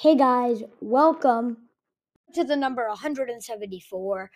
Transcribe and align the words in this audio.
Hey 0.00 0.14
guys, 0.14 0.62
welcome 0.80 1.56
to 2.32 2.44
the 2.44 2.54
number 2.54 2.86
174 2.86 4.30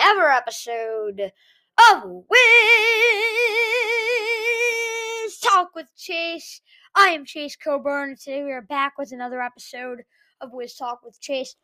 ever 0.00 0.28
episode 0.28 1.30
of 1.78 2.02
Wiz 2.04 2.18
Talk 5.38 5.72
with 5.76 5.86
Chase. 5.96 6.62
I 6.96 7.10
am 7.10 7.24
Chase 7.24 7.54
Coburn, 7.54 8.08
and 8.08 8.18
today 8.18 8.42
we 8.42 8.50
are 8.50 8.60
back 8.60 8.94
with 8.98 9.12
another 9.12 9.40
episode 9.40 10.02
of 10.40 10.50
Wiz 10.52 10.74
Talk 10.74 11.04
with 11.04 11.20
Chase. 11.20 11.54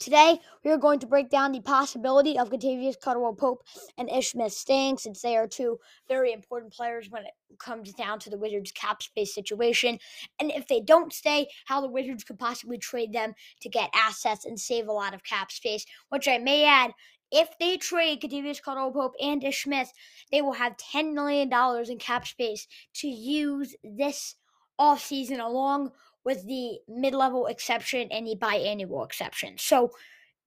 Today, 0.00 0.40
we 0.64 0.72
are 0.72 0.76
going 0.76 0.98
to 0.98 1.06
break 1.06 1.30
down 1.30 1.52
the 1.52 1.60
possibility 1.60 2.36
of 2.36 2.50
Kentavious 2.50 3.00
Caldwell 3.00 3.32
Pope 3.32 3.62
and 3.96 4.10
Ish 4.10 4.32
Smith 4.32 4.52
staying, 4.52 4.98
since 4.98 5.22
they 5.22 5.36
are 5.36 5.46
two 5.46 5.78
very 6.08 6.32
important 6.32 6.72
players 6.72 7.08
when 7.10 7.22
it 7.24 7.32
comes 7.60 7.92
down 7.92 8.18
to 8.18 8.28
the 8.28 8.36
Wizards' 8.36 8.72
cap 8.72 9.04
space 9.04 9.32
situation. 9.32 10.00
And 10.40 10.50
if 10.50 10.66
they 10.66 10.80
don't 10.80 11.12
stay, 11.12 11.46
how 11.66 11.80
the 11.80 11.88
Wizards 11.88 12.24
could 12.24 12.40
possibly 12.40 12.76
trade 12.76 13.12
them 13.12 13.34
to 13.60 13.68
get 13.68 13.88
assets 13.94 14.44
and 14.44 14.58
save 14.58 14.88
a 14.88 14.92
lot 14.92 15.14
of 15.14 15.22
cap 15.22 15.52
space, 15.52 15.86
which 16.08 16.26
I 16.26 16.38
may 16.38 16.64
add. 16.64 16.90
If 17.30 17.56
they 17.60 17.76
trade 17.76 18.20
Kentavious 18.20 18.60
Caldwell 18.60 18.90
Pope 18.90 19.14
and 19.22 19.44
Ish 19.44 19.62
Smith, 19.62 19.92
they 20.32 20.42
will 20.42 20.54
have 20.54 20.76
$10 20.76 21.14
million 21.14 21.48
in 21.88 21.98
cap 21.98 22.26
space 22.26 22.66
to 22.94 23.06
use 23.06 23.76
this 23.84 24.34
offseason 24.80 25.38
along 25.38 25.92
with 26.24 26.46
the 26.46 26.78
mid 26.88 27.14
level 27.14 27.46
exception 27.46 28.08
and 28.10 28.26
the 28.26 28.36
biannual 28.36 29.04
exception. 29.04 29.56
So 29.58 29.90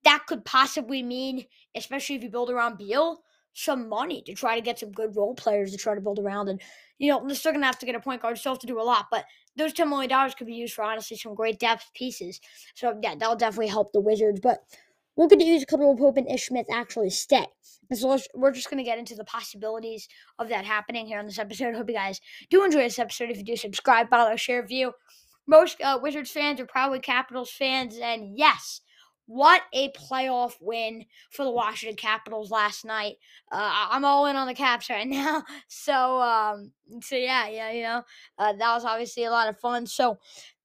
that 0.04 0.24
could 0.26 0.44
possibly 0.44 1.02
mean, 1.02 1.44
especially 1.74 2.16
if 2.16 2.22
you 2.22 2.30
build 2.30 2.50
around 2.50 2.78
Beal, 2.78 3.22
some 3.54 3.88
money 3.88 4.22
to 4.22 4.34
try 4.34 4.54
to 4.54 4.62
get 4.62 4.78
some 4.78 4.92
good 4.92 5.16
role 5.16 5.34
players 5.34 5.72
to 5.72 5.78
try 5.78 5.94
to 5.94 6.00
build 6.00 6.18
around. 6.18 6.48
And, 6.48 6.60
you 6.98 7.10
know, 7.10 7.24
they're 7.26 7.34
still 7.34 7.52
going 7.52 7.62
to 7.62 7.66
have 7.66 7.78
to 7.80 7.86
get 7.86 7.94
a 7.94 8.00
point 8.00 8.22
guard, 8.22 8.38
still 8.38 8.52
have 8.52 8.60
to 8.60 8.66
do 8.66 8.80
a 8.80 8.82
lot. 8.82 9.06
But 9.10 9.24
those 9.56 9.72
$10 9.72 9.88
million 9.88 10.30
could 10.30 10.46
be 10.46 10.54
used 10.54 10.74
for, 10.74 10.84
honestly, 10.84 11.16
some 11.16 11.34
great 11.34 11.58
depth 11.58 11.90
pieces. 11.94 12.40
So, 12.74 12.96
yeah, 13.02 13.16
that'll 13.16 13.36
definitely 13.36 13.68
help 13.68 13.92
the 13.92 14.00
Wizards. 14.00 14.38
But 14.40 14.58
we're 15.16 15.26
going 15.26 15.40
to 15.40 15.44
use 15.44 15.64
Caldwell 15.64 15.96
Pope 15.96 16.18
and 16.18 16.30
Ish 16.30 16.46
Smith 16.46 16.66
actually 16.72 17.10
stay. 17.10 17.46
And 17.90 17.98
so 17.98 18.16
we're 18.34 18.52
just 18.52 18.70
going 18.70 18.78
to 18.78 18.88
get 18.88 18.98
into 18.98 19.16
the 19.16 19.24
possibilities 19.24 20.06
of 20.38 20.48
that 20.50 20.64
happening 20.64 21.06
here 21.06 21.18
on 21.18 21.26
this 21.26 21.40
episode. 21.40 21.74
Hope 21.74 21.88
you 21.88 21.96
guys 21.96 22.20
do 22.50 22.64
enjoy 22.64 22.82
this 22.82 23.00
episode. 23.00 23.30
If 23.30 23.38
you 23.38 23.44
do, 23.44 23.56
subscribe, 23.56 24.10
follow, 24.10 24.36
share, 24.36 24.64
view 24.64 24.92
most 25.48 25.80
uh, 25.82 25.98
Wizards 26.00 26.30
fans 26.30 26.60
are 26.60 26.66
probably 26.66 27.00
Capitals 27.00 27.50
fans, 27.50 27.98
and 28.00 28.38
yes, 28.38 28.82
what 29.26 29.62
a 29.74 29.90
playoff 29.90 30.54
win 30.60 31.04
for 31.30 31.44
the 31.44 31.50
Washington 31.50 31.96
Capitals 31.96 32.50
last 32.50 32.84
night. 32.84 33.16
Uh, 33.50 33.88
I'm 33.90 34.04
all 34.04 34.26
in 34.26 34.36
on 34.36 34.46
the 34.46 34.54
Caps 34.54 34.88
right 34.88 35.06
now. 35.06 35.42
So, 35.68 36.20
um, 36.20 36.72
so 37.02 37.16
yeah, 37.16 37.48
yeah, 37.48 37.70
you 37.70 37.82
know, 37.82 38.02
uh, 38.38 38.52
that 38.52 38.74
was 38.74 38.84
obviously 38.84 39.24
a 39.24 39.30
lot 39.30 39.48
of 39.48 39.58
fun. 39.58 39.86
So, 39.86 40.12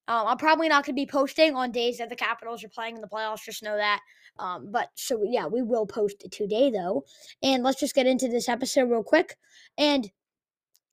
um, 0.06 0.26
I'm 0.26 0.36
probably 0.36 0.68
not 0.68 0.84
going 0.84 0.94
to 0.94 1.00
be 1.00 1.06
posting 1.06 1.54
on 1.54 1.72
days 1.72 1.98
that 1.98 2.10
the 2.10 2.16
Capitals 2.16 2.62
are 2.62 2.68
playing 2.68 2.96
in 2.96 3.00
the 3.00 3.08
playoffs. 3.08 3.44
Just 3.44 3.62
know 3.62 3.76
that. 3.76 4.00
Um, 4.38 4.70
but 4.70 4.88
so 4.94 5.22
yeah, 5.24 5.46
we 5.46 5.62
will 5.62 5.86
post 5.86 6.24
today 6.30 6.70
though. 6.70 7.04
And 7.42 7.62
let's 7.62 7.80
just 7.80 7.94
get 7.94 8.06
into 8.06 8.28
this 8.28 8.48
episode 8.48 8.90
real 8.90 9.02
quick. 9.02 9.36
And 9.78 10.10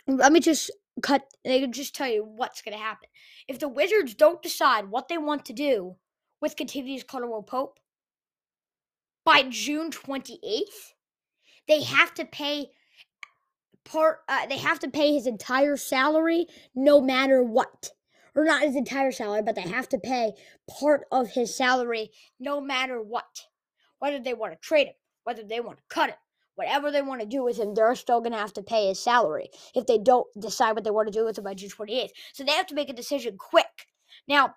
let 0.07 0.31
me 0.31 0.39
just 0.39 0.71
cut. 1.01 1.23
They 1.43 1.61
can 1.61 1.71
just 1.71 1.95
tell 1.95 2.07
you 2.09 2.23
what's 2.23 2.61
going 2.61 2.77
to 2.77 2.83
happen 2.83 3.09
if 3.47 3.59
the 3.59 3.67
Wizards 3.67 4.13
don't 4.13 4.41
decide 4.41 4.89
what 4.89 5.07
they 5.07 5.17
want 5.17 5.45
to 5.45 5.53
do 5.53 5.95
with 6.41 6.55
Kentavious 6.55 7.05
Caldwell 7.05 7.43
Pope 7.43 7.79
by 9.25 9.43
June 9.43 9.91
28th, 9.91 10.93
they 11.67 11.83
have 11.83 12.13
to 12.15 12.25
pay 12.25 12.67
part. 13.85 14.19
Uh, 14.27 14.47
they 14.47 14.57
have 14.57 14.79
to 14.79 14.89
pay 14.89 15.13
his 15.13 15.27
entire 15.27 15.77
salary, 15.77 16.47
no 16.75 17.01
matter 17.01 17.43
what. 17.43 17.91
Or 18.33 18.45
not 18.45 18.61
his 18.61 18.77
entire 18.77 19.11
salary, 19.11 19.41
but 19.43 19.55
they 19.55 19.61
have 19.61 19.89
to 19.89 19.99
pay 19.99 20.31
part 20.79 21.01
of 21.11 21.31
his 21.31 21.55
salary, 21.55 22.11
no 22.39 22.61
matter 22.61 23.01
what. 23.01 23.41
Whether 23.99 24.19
they 24.19 24.33
want 24.33 24.53
to 24.53 24.59
trade 24.59 24.87
him, 24.87 24.93
whether 25.25 25.43
they 25.43 25.59
want 25.59 25.77
to 25.79 25.83
cut 25.89 26.09
him, 26.11 26.15
whatever 26.55 26.91
they 26.91 27.01
want 27.01 27.21
to 27.21 27.27
do 27.27 27.43
with 27.43 27.57
him, 27.57 27.73
they're 27.73 27.95
still 27.95 28.19
going 28.19 28.33
to 28.33 28.37
have 28.37 28.53
to 28.53 28.63
pay 28.63 28.87
his 28.87 28.99
salary 28.99 29.49
if 29.75 29.85
they 29.85 29.97
don't 29.97 30.27
decide 30.39 30.73
what 30.73 30.83
they 30.83 30.91
want 30.91 31.07
to 31.07 31.17
do 31.17 31.25
with 31.25 31.37
him 31.37 31.43
by 31.43 31.53
June 31.53 31.69
28th. 31.69 32.11
So 32.33 32.43
they 32.43 32.51
have 32.51 32.67
to 32.67 32.75
make 32.75 32.89
a 32.89 32.93
decision 32.93 33.37
quick. 33.37 33.87
Now, 34.27 34.55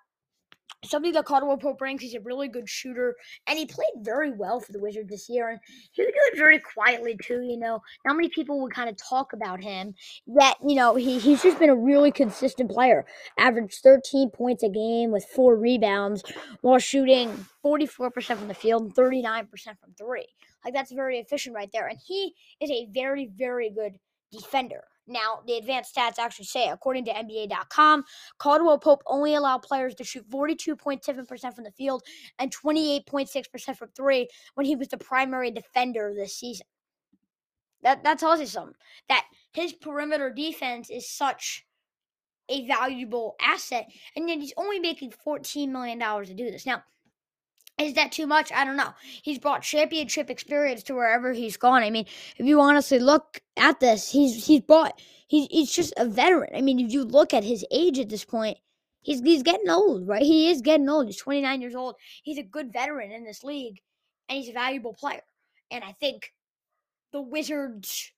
something 0.83 1.13
that 1.13 1.25
Caldwell 1.25 1.57
Pope 1.57 1.79
brings. 1.79 2.01
He's 2.01 2.15
a 2.15 2.19
really 2.19 2.47
good 2.47 2.69
shooter, 2.69 3.15
and 3.47 3.57
he 3.57 3.65
played 3.65 3.93
very 3.97 4.31
well 4.31 4.59
for 4.59 4.71
the 4.71 4.79
Wizards 4.79 5.09
this 5.09 5.29
year. 5.29 5.49
And 5.49 5.59
he 5.91 6.03
would 6.03 6.13
do 6.13 6.19
it 6.33 6.37
very 6.37 6.59
quietly 6.59 7.17
too. 7.21 7.41
You 7.41 7.57
know, 7.57 7.81
not 8.05 8.15
many 8.15 8.29
people 8.29 8.61
would 8.61 8.73
kind 8.73 8.89
of 8.89 8.97
talk 8.97 9.33
about 9.33 9.63
him. 9.63 9.95
Yet, 10.25 10.57
you 10.65 10.75
know, 10.75 10.95
he, 10.95 11.19
he's 11.19 11.41
just 11.43 11.59
been 11.59 11.69
a 11.69 11.75
really 11.75 12.11
consistent 12.11 12.71
player. 12.71 13.05
Averaged 13.37 13.79
13 13.83 14.29
points 14.31 14.63
a 14.63 14.69
game 14.69 15.11
with 15.11 15.25
four 15.25 15.55
rebounds, 15.55 16.23
while 16.61 16.79
shooting 16.79 17.45
44% 17.63 18.37
from 18.37 18.47
the 18.47 18.53
field 18.53 18.83
and 18.83 18.95
39% 18.95 19.47
from 19.49 19.93
three. 19.97 20.27
Like 20.63 20.73
that's 20.73 20.91
very 20.91 21.19
efficient 21.19 21.55
right 21.55 21.69
there. 21.71 21.87
And 21.87 21.99
he 22.05 22.33
is 22.61 22.71
a 22.71 22.87
very, 22.93 23.29
very 23.37 23.69
good 23.69 23.99
defender. 24.31 24.83
Now, 25.07 25.39
the 25.45 25.57
advanced 25.57 25.95
stats 25.95 26.17
actually 26.17 26.45
say, 26.45 26.69
according 26.69 27.05
to 27.05 27.13
NBA.com, 27.13 28.03
Caldwell 28.37 28.79
Pope 28.79 29.03
only 29.05 29.35
allowed 29.35 29.61
players 29.61 29.93
to 29.95 30.03
shoot 30.03 30.29
42.7% 30.29 31.53
from 31.53 31.63
the 31.63 31.71
field 31.71 32.03
and 32.39 32.55
28.6% 32.55 33.77
from 33.77 33.89
three 33.95 34.27
when 34.55 34.65
he 34.65 34.75
was 34.75 34.87
the 34.87 34.97
primary 34.97 35.51
defender 35.51 36.13
this 36.15 36.35
season. 36.35 36.65
That, 37.83 38.03
that 38.03 38.17
tells 38.17 38.39
you 38.39 38.47
something. 38.47 38.73
That 39.09 39.25
his 39.51 39.73
perimeter 39.73 40.31
defense 40.31 40.89
is 40.89 41.09
such 41.09 41.65
a 42.49 42.65
valuable 42.65 43.35
asset, 43.39 43.87
and 44.15 44.27
yet 44.27 44.39
he's 44.39 44.53
only 44.57 44.79
making 44.79 45.13
$14 45.25 45.69
million 45.69 45.99
to 45.99 46.33
do 46.33 46.49
this. 46.49 46.65
Now, 46.65 46.83
is 47.79 47.93
that 47.95 48.11
too 48.11 48.25
much? 48.25 48.51
I 48.51 48.63
don't 48.63 48.77
know. 48.77 48.93
He's 49.21 49.39
brought 49.39 49.61
championship 49.61 50.29
experience 50.29 50.83
to 50.83 50.95
wherever 50.95 51.33
he's 51.33 51.57
gone. 51.57 51.83
I 51.83 51.89
mean, 51.89 52.05
if 52.37 52.45
you 52.45 52.59
honestly 52.61 52.99
look 52.99 53.41
at 53.57 53.79
this, 53.79 54.11
he's 54.11 54.45
he's 54.45 54.61
brought 54.61 54.99
he's 55.27 55.47
he's 55.51 55.71
just 55.71 55.93
a 55.97 56.05
veteran. 56.05 56.51
I 56.55 56.61
mean, 56.61 56.79
if 56.79 56.91
you 56.91 57.03
look 57.03 57.33
at 57.33 57.43
his 57.43 57.65
age 57.71 57.99
at 57.99 58.09
this 58.09 58.25
point, 58.25 58.57
he's 59.01 59.21
he's 59.21 59.43
getting 59.43 59.69
old, 59.69 60.07
right? 60.07 60.21
He 60.21 60.49
is 60.49 60.61
getting 60.61 60.87
old. 60.89 61.07
He's 61.07 61.17
29 61.17 61.61
years 61.61 61.75
old. 61.75 61.95
He's 62.23 62.37
a 62.37 62.43
good 62.43 62.71
veteran 62.71 63.11
in 63.11 63.25
this 63.25 63.43
league, 63.43 63.81
and 64.29 64.37
he's 64.37 64.49
a 64.49 64.53
valuable 64.53 64.93
player. 64.93 65.23
And 65.69 65.83
I 65.83 65.91
think 65.93 66.31
the 67.11 67.21
Wizards 67.21 68.11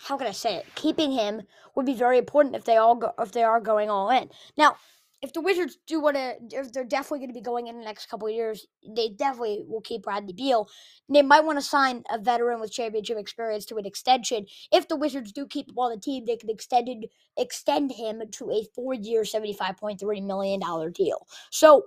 how 0.00 0.18
can 0.18 0.26
I 0.26 0.32
say 0.32 0.56
it? 0.56 0.66
Keeping 0.74 1.12
him 1.12 1.42
would 1.74 1.86
be 1.86 1.94
very 1.94 2.18
important 2.18 2.56
if 2.56 2.64
they 2.64 2.76
all 2.76 2.94
go 2.94 3.12
if 3.18 3.32
they 3.32 3.42
are 3.42 3.60
going 3.60 3.90
all 3.90 4.10
in. 4.10 4.30
Now, 4.56 4.76
if 5.24 5.32
the 5.32 5.40
Wizards 5.40 5.78
do 5.86 6.00
want 6.00 6.16
to, 6.16 6.34
if 6.52 6.70
they're 6.70 6.84
definitely 6.84 7.20
going 7.20 7.30
to 7.30 7.34
be 7.34 7.40
going 7.40 7.66
in 7.66 7.78
the 7.78 7.84
next 7.84 8.10
couple 8.10 8.28
years, 8.28 8.66
they 8.86 9.08
definitely 9.08 9.64
will 9.66 9.80
keep 9.80 10.02
Bradley 10.02 10.34
Beal. 10.34 10.68
They 11.08 11.22
might 11.22 11.44
want 11.44 11.58
to 11.58 11.64
sign 11.64 12.04
a 12.10 12.18
veteran 12.18 12.60
with 12.60 12.70
championship 12.70 13.16
experience 13.16 13.64
to 13.66 13.76
an 13.78 13.86
extension. 13.86 14.44
If 14.70 14.86
the 14.86 14.96
Wizards 14.96 15.32
do 15.32 15.46
keep 15.46 15.70
him 15.70 15.78
on 15.78 15.90
the 15.92 15.98
team, 15.98 16.26
they 16.26 16.36
could 16.36 16.50
extend 16.50 17.06
extend 17.38 17.92
him 17.92 18.22
to 18.32 18.50
a 18.50 18.66
four-year, 18.74 19.24
seventy-five 19.24 19.78
point 19.78 19.98
three 19.98 20.20
million 20.20 20.60
dollar 20.60 20.90
deal. 20.90 21.26
So 21.50 21.84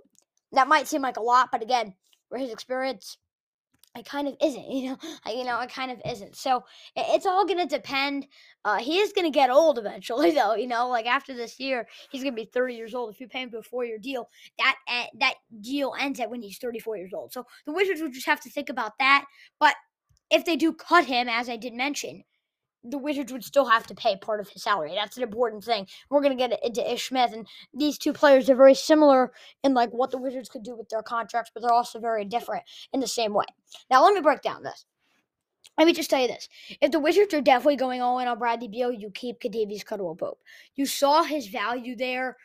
that 0.51 0.67
might 0.67 0.87
seem 0.87 1.03
like 1.03 1.17
a 1.17 1.21
lot, 1.21 1.49
but 1.51 1.61
again, 1.61 1.93
for 2.29 2.39
his 2.39 2.51
experience, 2.51 3.17
it 3.97 4.05
kind 4.05 4.27
of 4.27 4.35
isn't, 4.43 4.67
you 4.71 4.89
know, 4.89 4.97
I, 5.25 5.31
you 5.31 5.43
know, 5.43 5.59
it 5.61 5.69
kind 5.69 5.91
of 5.91 6.01
isn't. 6.09 6.35
So 6.35 6.63
it's 6.95 7.25
all 7.25 7.45
gonna 7.45 7.65
depend. 7.65 8.27
Uh, 8.65 8.77
he 8.77 8.99
is 8.99 9.13
gonna 9.13 9.31
get 9.31 9.49
old 9.49 9.77
eventually, 9.77 10.31
though. 10.35 10.55
You 10.55 10.67
know, 10.67 10.89
like 10.89 11.05
after 11.05 11.33
this 11.33 11.59
year, 11.59 11.87
he's 12.11 12.23
gonna 12.23 12.35
be 12.35 12.49
30 12.51 12.75
years 12.75 12.93
old. 12.93 13.13
If 13.13 13.19
you 13.19 13.27
pay 13.27 13.41
him 13.41 13.51
to 13.51 13.59
a 13.59 13.63
four-year 13.63 13.99
deal, 13.99 14.29
that 14.59 14.75
uh, 14.87 15.05
that 15.19 15.35
deal 15.61 15.93
ends 15.99 16.19
at 16.19 16.29
when 16.29 16.41
he's 16.41 16.57
34 16.57 16.97
years 16.97 17.13
old. 17.13 17.33
So 17.33 17.45
the 17.65 17.73
Wizards 17.73 18.01
would 18.01 18.13
just 18.13 18.27
have 18.27 18.41
to 18.41 18.49
think 18.49 18.69
about 18.69 18.93
that. 18.99 19.25
But 19.59 19.75
if 20.29 20.45
they 20.45 20.55
do 20.55 20.73
cut 20.73 21.05
him, 21.05 21.29
as 21.29 21.49
I 21.49 21.55
did 21.55 21.73
mention, 21.73 22.23
the 22.89 22.97
Wizards 22.97 23.31
would 23.31 23.43
still 23.43 23.65
have 23.65 23.87
to 23.87 23.95
pay 23.95 24.15
part 24.17 24.39
of 24.39 24.49
his 24.49 24.63
salary. 24.63 24.93
That's 24.95 25.17
an 25.17 25.23
important 25.23 25.63
thing. 25.63 25.87
We're 26.09 26.21
going 26.21 26.37
to 26.37 26.47
get 26.47 26.59
into 26.63 26.93
Ish 26.93 27.09
Smith, 27.09 27.33
and 27.33 27.47
these 27.73 27.97
two 27.97 28.13
players 28.13 28.49
are 28.49 28.55
very 28.55 28.75
similar 28.75 29.31
in 29.63 29.73
like 29.73 29.89
what 29.91 30.11
the 30.11 30.17
Wizards 30.17 30.49
could 30.49 30.63
do 30.63 30.75
with 30.75 30.89
their 30.89 31.01
contracts, 31.01 31.51
but 31.53 31.61
they're 31.61 31.71
also 31.71 31.99
very 31.99 32.25
different 32.25 32.63
in 32.93 32.99
the 32.99 33.07
same 33.07 33.33
way. 33.33 33.45
Now, 33.89 34.03
let 34.03 34.13
me 34.13 34.21
break 34.21 34.41
down 34.41 34.63
this. 34.63 34.85
Let 35.77 35.85
me 35.85 35.93
just 35.93 36.09
tell 36.09 36.21
you 36.21 36.27
this: 36.27 36.49
if 36.81 36.91
the 36.91 36.99
Wizards 36.99 37.33
are 37.33 37.41
definitely 37.41 37.75
going 37.75 38.01
all 38.01 38.19
in 38.19 38.27
on 38.27 38.39
Bradley 38.39 38.67
Beal, 38.67 38.91
you 38.91 39.11
keep 39.11 39.39
Kentavious 39.39 39.85
Caldwell 39.85 40.15
Pope. 40.15 40.39
You 40.75 40.85
saw 40.85 41.23
his 41.23 41.47
value 41.47 41.95
there 41.95 42.37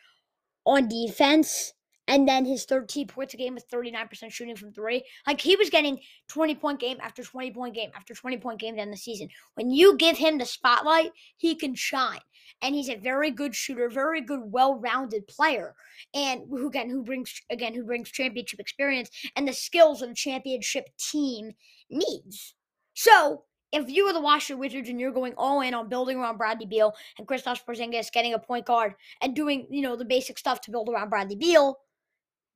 on 0.64 0.88
defense 0.88 1.72
and 2.08 2.28
then 2.28 2.44
his 2.44 2.64
13 2.64 3.06
points 3.06 3.34
a 3.34 3.36
game 3.36 3.54
with 3.54 3.68
39% 3.70 4.30
shooting 4.30 4.56
from 4.56 4.72
three. 4.72 5.04
Like 5.26 5.40
he 5.40 5.56
was 5.56 5.70
getting 5.70 6.00
20 6.28 6.54
point 6.56 6.80
game 6.80 6.98
after 7.00 7.22
20 7.22 7.52
point 7.52 7.74
game 7.74 7.90
after 7.94 8.14
20 8.14 8.38
point 8.38 8.60
game 8.60 8.78
in 8.78 8.90
the 8.90 8.96
season. 8.96 9.28
When 9.54 9.70
you 9.70 9.96
give 9.96 10.16
him 10.16 10.38
the 10.38 10.46
spotlight, 10.46 11.12
he 11.36 11.54
can 11.54 11.74
shine. 11.74 12.20
And 12.60 12.74
he's 12.74 12.88
a 12.88 12.96
very 12.96 13.30
good 13.30 13.54
shooter, 13.54 13.88
very 13.88 14.20
good, 14.20 14.40
well-rounded 14.44 15.26
player, 15.26 15.74
and 16.14 16.42
who 16.48 16.68
again 16.68 16.90
who 16.90 17.02
brings 17.02 17.40
again 17.50 17.74
who 17.74 17.84
brings 17.84 18.10
championship 18.10 18.60
experience 18.60 19.10
and 19.36 19.48
the 19.48 19.52
skills 19.52 20.00
that 20.00 20.10
a 20.10 20.14
championship 20.14 20.88
team 20.98 21.52
needs. 21.88 22.54
So 22.94 23.44
if 23.72 23.88
you 23.88 24.04
are 24.04 24.12
the 24.12 24.20
Washington 24.20 24.60
Wizards 24.60 24.88
and 24.88 25.00
you're 25.00 25.12
going 25.12 25.34
all 25.38 25.62
in 25.62 25.72
on 25.72 25.88
building 25.88 26.18
around 26.18 26.36
Bradley 26.36 26.66
Beal 26.66 26.94
and 27.18 27.26
Kristaps 27.26 27.64
Porzingis 27.64 28.12
getting 28.12 28.34
a 28.34 28.38
point 28.38 28.66
guard 28.66 28.94
and 29.22 29.34
doing 29.34 29.66
you 29.70 29.80
know 29.80 29.96
the 29.96 30.04
basic 30.04 30.38
stuff 30.38 30.60
to 30.62 30.70
build 30.70 30.88
around 30.88 31.08
Bradley 31.08 31.36
Beal, 31.36 31.78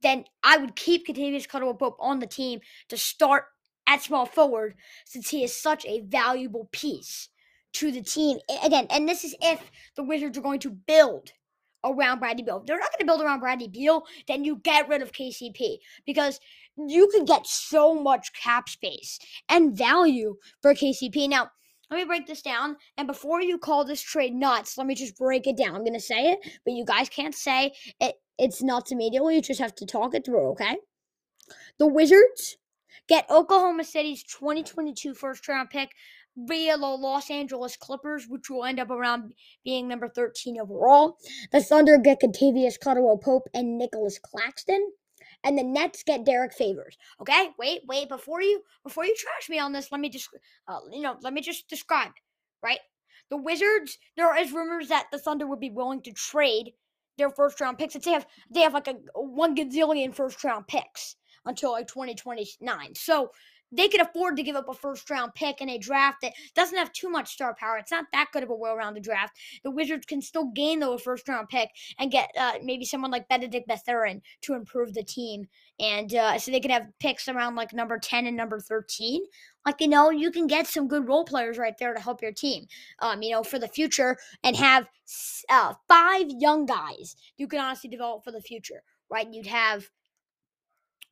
then 0.02 0.24
I 0.42 0.56
would 0.58 0.76
keep 0.76 1.06
Kentavious 1.06 1.48
Caldwell 1.48 1.74
Pope 1.74 1.96
on 2.00 2.18
the 2.18 2.26
team 2.26 2.60
to 2.88 2.96
start 2.96 3.44
at 3.86 4.02
small 4.02 4.26
forward 4.26 4.74
since 5.04 5.30
he 5.30 5.44
is 5.44 5.60
such 5.60 5.86
a 5.86 6.00
valuable 6.00 6.68
piece 6.72 7.28
to 7.74 7.92
the 7.92 8.02
team. 8.02 8.38
Again, 8.64 8.86
and 8.90 9.08
this 9.08 9.24
is 9.24 9.34
if 9.40 9.70
the 9.96 10.02
Wizards 10.02 10.36
are 10.38 10.42
going 10.42 10.60
to 10.60 10.70
build 10.70 11.32
around 11.84 12.18
Bradley 12.18 12.42
Beal. 12.42 12.58
If 12.58 12.66
they're 12.66 12.78
not 12.78 12.90
going 12.92 13.00
to 13.00 13.06
build 13.06 13.22
around 13.22 13.40
Bradley 13.40 13.68
Beal, 13.68 14.04
then 14.26 14.44
you 14.44 14.56
get 14.56 14.88
rid 14.88 15.02
of 15.02 15.12
KCP 15.12 15.76
because 16.04 16.40
you 16.76 17.08
can 17.08 17.24
get 17.24 17.46
so 17.46 17.94
much 17.94 18.32
cap 18.32 18.68
space 18.68 19.18
and 19.48 19.76
value 19.76 20.36
for 20.62 20.74
KCP. 20.74 21.28
Now, 21.28 21.50
let 21.90 21.98
me 21.98 22.04
break 22.04 22.26
this 22.26 22.42
down. 22.42 22.76
And 22.96 23.06
before 23.06 23.40
you 23.40 23.58
call 23.58 23.84
this 23.84 24.02
trade 24.02 24.34
nuts, 24.34 24.76
let 24.76 24.86
me 24.86 24.94
just 24.94 25.16
break 25.16 25.46
it 25.46 25.56
down. 25.56 25.76
I'm 25.76 25.84
going 25.84 25.92
to 25.92 26.00
say 26.00 26.32
it, 26.32 26.40
but 26.64 26.74
you 26.74 26.84
guys 26.84 27.08
can't 27.08 27.34
say 27.34 27.72
it, 28.00 28.16
it's 28.38 28.62
nuts 28.62 28.92
immediately. 28.92 29.36
You 29.36 29.42
just 29.42 29.60
have 29.60 29.74
to 29.76 29.86
talk 29.86 30.14
it 30.14 30.24
through, 30.24 30.50
okay? 30.50 30.76
The 31.78 31.86
Wizards 31.86 32.56
get 33.08 33.30
Oklahoma 33.30 33.84
City's 33.84 34.22
2022 34.24 35.14
first 35.14 35.46
round 35.48 35.70
pick 35.70 35.90
via 36.36 36.76
the 36.76 36.86
Los 36.86 37.30
Angeles 37.30 37.76
Clippers, 37.76 38.26
which 38.28 38.50
will 38.50 38.64
end 38.64 38.78
up 38.78 38.90
around 38.90 39.32
being 39.64 39.88
number 39.88 40.08
13 40.08 40.60
overall. 40.60 41.16
The 41.52 41.62
Thunder 41.62 41.98
get 41.98 42.20
Kentavious 42.20 42.78
Caldwell 42.78 43.18
Pope 43.18 43.48
and 43.54 43.78
Nicholas 43.78 44.18
Claxton. 44.18 44.92
And 45.44 45.56
the 45.56 45.62
Nets 45.62 46.02
get 46.02 46.24
Derrick 46.24 46.52
Favors. 46.52 46.96
Okay, 47.20 47.50
wait, 47.58 47.82
wait. 47.86 48.08
Before 48.08 48.42
you 48.42 48.62
before 48.82 49.04
you 49.04 49.14
trash 49.14 49.48
me 49.48 49.58
on 49.58 49.72
this, 49.72 49.92
let 49.92 50.00
me 50.00 50.08
just 50.08 50.28
uh, 50.66 50.78
you 50.90 51.02
know 51.02 51.16
let 51.22 51.32
me 51.32 51.40
just 51.40 51.68
describe. 51.68 52.12
Right, 52.62 52.80
the 53.30 53.36
Wizards. 53.36 53.98
There 54.16 54.36
is 54.36 54.52
rumors 54.52 54.88
that 54.88 55.06
the 55.12 55.18
Thunder 55.18 55.46
would 55.46 55.60
be 55.60 55.70
willing 55.70 56.02
to 56.02 56.12
trade 56.12 56.72
their 57.18 57.30
first 57.30 57.60
round 57.60 57.78
picks. 57.78 57.94
They 57.94 58.10
have 58.12 58.26
they 58.50 58.60
have 58.60 58.74
like 58.74 58.88
a 58.88 58.94
one 59.14 59.56
gazillion 59.56 60.14
first 60.14 60.42
round 60.44 60.66
picks 60.66 61.16
until 61.44 61.72
like 61.72 61.86
2029. 61.86 62.94
So 62.94 63.30
they 63.72 63.88
could 63.88 64.00
afford 64.00 64.36
to 64.36 64.42
give 64.42 64.56
up 64.56 64.68
a 64.68 64.74
first 64.74 65.08
round 65.10 65.34
pick 65.34 65.60
in 65.60 65.68
a 65.68 65.78
draft 65.78 66.18
that 66.22 66.32
doesn't 66.54 66.78
have 66.78 66.92
too 66.92 67.10
much 67.10 67.32
star 67.32 67.54
power. 67.54 67.78
It's 67.78 67.90
not 67.90 68.06
that 68.12 68.28
good 68.32 68.42
of 68.42 68.50
a 68.50 68.54
well 68.54 68.76
rounded 68.76 69.02
draft. 69.02 69.36
The 69.64 69.70
Wizards 69.70 70.06
can 70.06 70.22
still 70.22 70.50
gain 70.54 70.80
though 70.80 70.94
a 70.94 70.98
first 70.98 71.28
round 71.28 71.48
pick 71.48 71.70
and 71.98 72.10
get 72.10 72.30
uh, 72.38 72.54
maybe 72.62 72.84
someone 72.84 73.10
like 73.10 73.28
Bennedict 73.28 73.68
Mathurin 73.68 74.22
to 74.42 74.54
improve 74.54 74.94
the 74.94 75.02
team, 75.02 75.46
and 75.80 76.14
uh, 76.14 76.38
so 76.38 76.50
they 76.50 76.60
could 76.60 76.70
have 76.70 76.86
picks 77.00 77.28
around 77.28 77.56
like 77.56 77.72
number 77.72 77.98
ten 77.98 78.26
and 78.26 78.36
number 78.36 78.60
thirteen. 78.60 79.22
Like 79.64 79.80
you 79.80 79.88
know, 79.88 80.10
you 80.10 80.30
can 80.30 80.46
get 80.46 80.66
some 80.66 80.88
good 80.88 81.08
role 81.08 81.24
players 81.24 81.58
right 81.58 81.76
there 81.78 81.94
to 81.94 82.00
help 82.00 82.22
your 82.22 82.32
team, 82.32 82.66
um, 83.00 83.22
you 83.22 83.32
know, 83.32 83.42
for 83.42 83.58
the 83.58 83.68
future, 83.68 84.16
and 84.44 84.56
have 84.56 84.86
uh, 85.48 85.74
five 85.88 86.26
young 86.28 86.66
guys 86.66 87.16
you 87.36 87.48
can 87.48 87.60
honestly 87.60 87.90
develop 87.90 88.24
for 88.24 88.32
the 88.32 88.40
future. 88.40 88.82
Right? 89.08 89.28
You'd 89.32 89.46
have 89.46 89.88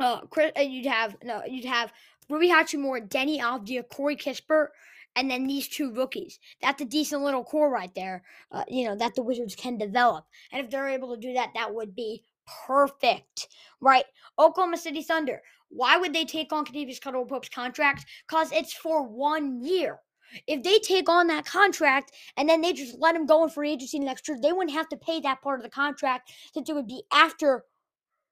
uh, 0.00 0.20
Chris, 0.26 0.52
uh, 0.58 0.62
you'd 0.62 0.86
have 0.86 1.16
no, 1.22 1.42
you'd 1.46 1.64
have 1.64 1.92
Rui 2.28 2.48
Hachimura, 2.48 3.08
Deni 3.08 3.40
Avdija, 3.40 3.88
Corey 3.88 4.16
Kispert, 4.16 4.68
and 5.16 5.30
then 5.30 5.46
these 5.46 5.68
two 5.68 5.92
rookies. 5.92 6.38
That's 6.60 6.82
a 6.82 6.86
decent 6.86 7.22
little 7.22 7.44
core 7.44 7.70
right 7.70 7.94
there. 7.94 8.22
Uh, 8.50 8.64
you 8.68 8.84
know 8.84 8.96
that 8.96 9.14
the 9.14 9.22
Wizards 9.22 9.54
can 9.54 9.78
develop, 9.78 10.24
and 10.52 10.64
if 10.64 10.70
they're 10.70 10.88
able 10.88 11.14
to 11.14 11.20
do 11.20 11.34
that, 11.34 11.50
that 11.54 11.74
would 11.74 11.94
be 11.94 12.22
perfect, 12.66 13.48
right? 13.80 14.04
Oklahoma 14.38 14.76
City 14.76 15.02
Thunder. 15.02 15.40
Why 15.68 15.96
would 15.96 16.12
they 16.12 16.24
take 16.24 16.52
on 16.52 16.64
Kentavious 16.64 17.00
Caldwell 17.00 17.24
Pope's 17.24 17.48
contract? 17.48 18.06
Because 18.28 18.52
it's 18.52 18.72
for 18.72 19.02
one 19.02 19.62
year. 19.62 19.98
If 20.46 20.62
they 20.62 20.78
take 20.78 21.08
on 21.08 21.26
that 21.28 21.46
contract 21.46 22.12
and 22.36 22.48
then 22.48 22.60
they 22.60 22.72
just 22.72 22.98
let 22.98 23.14
him 23.14 23.26
go 23.26 23.44
in 23.44 23.50
free 23.50 23.72
agency 23.72 23.98
next 23.98 24.26
year, 24.28 24.38
they 24.40 24.52
wouldn't 24.52 24.76
have 24.76 24.88
to 24.88 24.96
pay 24.96 25.20
that 25.20 25.42
part 25.42 25.60
of 25.60 25.64
the 25.64 25.70
contract 25.70 26.32
since 26.52 26.68
it 26.68 26.74
would 26.74 26.86
be 26.86 27.02
after 27.12 27.64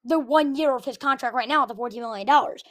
the 0.04 0.18
one 0.18 0.54
year 0.56 0.74
of 0.74 0.84
his 0.84 0.96
contract 0.96 1.34
right 1.34 1.48
now 1.48 1.62
at 1.62 1.68
the 1.68 1.74
$14 1.74 1.94
million. 1.96 2.28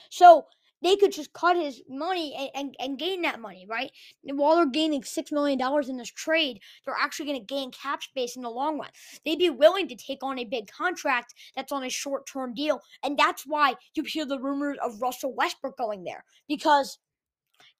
So 0.09 0.45
they 0.81 0.95
could 0.95 1.11
just 1.11 1.33
cut 1.33 1.55
his 1.55 1.81
money 1.87 2.35
and, 2.37 2.49
and, 2.55 2.75
and 2.79 2.99
gain 2.99 3.21
that 3.21 3.39
money, 3.39 3.65
right? 3.69 3.91
While 4.23 4.55
they're 4.55 4.65
gaining 4.65 5.01
$6 5.01 5.31
million 5.31 5.59
in 5.87 5.97
this 5.97 6.11
trade, 6.11 6.59
they're 6.85 6.95
actually 6.99 7.27
going 7.27 7.39
to 7.39 7.45
gain 7.45 7.71
cap 7.71 8.03
space 8.03 8.35
in 8.35 8.41
the 8.41 8.49
long 8.49 8.79
run. 8.79 8.89
They'd 9.25 9.39
be 9.39 9.49
willing 9.49 9.87
to 9.89 9.95
take 9.95 10.23
on 10.23 10.39
a 10.39 10.45
big 10.45 10.69
contract 10.71 11.33
that's 11.55 11.71
on 11.71 11.83
a 11.83 11.89
short 11.89 12.25
term 12.25 12.53
deal. 12.53 12.81
And 13.03 13.17
that's 13.17 13.43
why 13.45 13.75
you 13.95 14.03
hear 14.03 14.25
the 14.25 14.39
rumors 14.39 14.77
of 14.83 15.01
Russell 15.01 15.33
Westbrook 15.35 15.77
going 15.77 16.03
there 16.03 16.23
because 16.47 16.99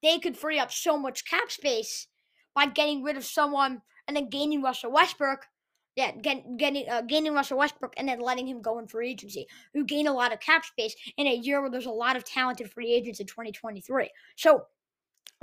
they 0.02 0.20
could 0.20 0.38
free 0.38 0.60
up 0.60 0.72
so 0.72 0.98
much 0.98 1.26
cap 1.26 1.52
space 1.52 2.08
by 2.54 2.66
getting 2.66 3.04
rid 3.04 3.18
of 3.18 3.24
someone 3.24 3.82
and 4.08 4.18
then 4.18 4.30
gaining 4.30 4.62
Russell 4.62 4.92
Westbrook 4.92 5.48
yeah, 5.96 6.12
get, 6.12 6.58
getting 6.58 6.88
uh, 6.90 7.02
gaining 7.02 7.34
Russell 7.34 7.58
Westbrook 7.58 7.94
and 7.98 8.08
then 8.08 8.20
letting 8.20 8.48
him 8.48 8.62
go 8.62 8.80
in 8.80 8.88
free 8.88 9.10
agency. 9.10 9.46
You 9.74 9.84
gain 9.84 10.08
a 10.08 10.14
lot 10.14 10.32
of 10.32 10.40
cap 10.40 10.66
space 10.66 10.96
in 11.18 11.28
a 11.28 11.36
year 11.36 11.62
where 11.62 11.70
there's 11.70 11.86
a 11.86 11.92
lot 11.92 12.16
of 12.16 12.24
talented 12.24 12.72
free 12.72 12.94
agents 12.94 13.20
in 13.20 13.28
2023. 13.28 14.10
So 14.38 14.66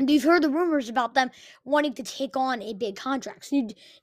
you've 0.06 0.22
heard 0.22 0.42
the 0.42 0.48
rumors 0.48 0.88
about 0.88 1.14
them 1.14 1.30
wanting 1.64 1.94
to 1.94 2.02
take 2.02 2.36
on 2.36 2.62
a 2.62 2.72
big 2.74 2.96
contract. 2.96 3.46
So 3.46 3.56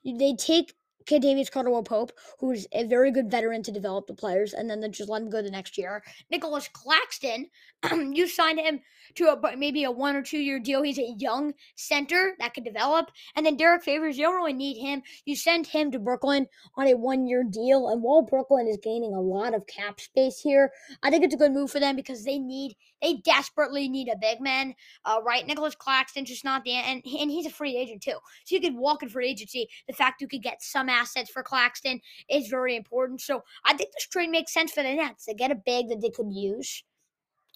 you, 0.03 0.18
they 0.18 0.36
take 0.36 0.74
Kentavious 1.06 1.52
Caldwell 1.52 1.84
Pope, 1.84 2.12
who's 2.40 2.68
a 2.72 2.86
very 2.86 3.12
good 3.12 3.30
veteran 3.30 3.63
to 3.63 3.72
develop 3.72 4.07
the 4.07 4.13
players, 4.13 4.54
and 4.54 4.69
then 4.69 4.92
just 4.92 5.10
let 5.10 5.22
him 5.22 5.30
go 5.30 5.42
the 5.42 5.52
next 5.52 5.78
year. 5.78 6.04
Nicholas 6.31 6.69
Claxton, 6.72 7.48
you 7.92 8.28
signed 8.28 8.60
him 8.60 8.81
to 9.16 9.28
a 9.28 9.57
maybe 9.57 9.84
a 9.84 9.92
one 9.92 10.16
or 10.16 10.22
two 10.22 10.40
year 10.40 10.60
deal. 10.60 10.81
He's 10.81 10.98
a 10.98 11.16
young 11.18 11.54
center 11.75 12.36
that 12.40 12.54
could 12.54 12.63
develop. 12.63 13.12
And 13.36 13.46
then 13.46 13.56
Derrick 13.56 13.84
Favors, 13.84 14.18
you 14.18 14.24
don't 14.24 14.36
really 14.36 14.54
need 14.54 14.80
him. 14.80 15.04
You 15.25 15.36
send 15.36 15.68
him 15.68 15.92
to 15.92 16.00
Brooklyn 16.00 16.48
on 16.75 16.88
a 16.88 16.96
one 16.96 17.28
year 17.28 17.44
deal. 17.44 17.90
And 17.90 18.02
while 18.02 18.24
Brooklyn 18.24 18.68
is 18.68 18.80
gaining 18.81 19.13
a 19.13 19.22
lot 19.22 19.54
of 19.54 19.68
cap 19.68 20.00
space 20.00 20.40
here, 20.40 20.72
I 21.04 21.10
think 21.10 21.24
it's 21.24 21.36
a 21.36 21.38
good 21.38 21.52
move 21.52 21.72
for 21.72 21.80
them 21.80 21.96
because 21.96 22.24
they 22.24 22.40
need 22.40 22.75
they 23.06 23.18
desperately 23.18 23.88
need 23.88 24.10
a 24.10 24.18
big 24.19 24.42
man. 24.42 24.74
Uh, 25.06 25.19
right, 25.24 25.46
Nicholas 25.46 25.75
Claxton 25.75 26.25
just 26.25 26.44
not 26.44 26.63
the 26.63 26.72
and 26.72 27.04
and 27.06 27.31
he's 27.31 27.46
a 27.46 27.52
free 27.52 27.78
agent 27.78 28.02
too, 28.02 28.18
so 28.44 28.56
you 28.56 28.62
could 28.62 28.75
walk 28.75 29.04
in 29.04 29.10
free 29.10 29.30
agency. 29.30 29.68
The 29.88 29.94
fact 29.94 30.22
you 30.22 30.28
could 30.28 30.42
get 30.42 30.62
some 30.62 30.90
assets 30.90 31.30
for 31.30 31.44
Claxton 31.44 32.02
is 32.30 32.48
very 32.48 32.75
important. 32.75 33.22
So 33.22 33.44
I 33.63 33.75
think 33.75 33.92
this 33.94 34.07
trade 34.07 34.30
makes 34.30 34.54
sense 34.54 34.72
for 34.72 34.81
the 34.81 34.94
Nets. 34.94 35.25
They 35.25 35.36
get 35.36 35.52
a 35.52 35.56
big 35.56 35.90
that 35.90 36.02
they 36.02 36.10
could 36.10 36.31
use. 36.31 36.84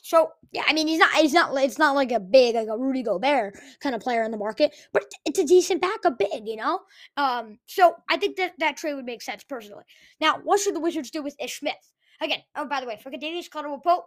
So 0.01 0.29
yeah, 0.51 0.63
I 0.67 0.73
mean 0.73 0.87
he's 0.87 0.99
not 0.99 1.11
he's 1.13 1.33
not 1.33 1.55
it's 1.61 1.79
not 1.79 1.95
like 1.95 2.11
a 2.11 2.19
big 2.19 2.55
like 2.55 2.67
a 2.67 2.77
Rudy 2.77 3.03
Gobert 3.03 3.57
kind 3.79 3.95
of 3.95 4.01
player 4.01 4.23
in 4.23 4.31
the 4.31 4.37
market, 4.37 4.75
but 4.93 5.03
it's 5.25 5.39
a 5.39 5.45
decent 5.45 5.81
backup 5.81 6.19
big, 6.19 6.47
you 6.47 6.57
know. 6.57 6.79
Um, 7.17 7.57
so 7.65 7.95
I 8.09 8.17
think 8.17 8.37
that 8.37 8.53
that 8.59 8.77
trade 8.77 8.93
would 8.93 9.05
make 9.05 9.21
sense 9.21 9.43
personally. 9.43 9.83
Now, 10.21 10.39
what 10.43 10.59
should 10.59 10.75
the 10.75 10.79
Wizards 10.79 11.09
do 11.09 11.23
with 11.23 11.35
Ish 11.39 11.59
Smith? 11.59 11.91
Again, 12.21 12.39
oh 12.55 12.65
by 12.65 12.81
the 12.81 12.87
way, 12.87 12.99
for 13.01 13.09
Kentavious 13.09 13.49
Caldwell 13.49 13.79
Pope, 13.79 14.05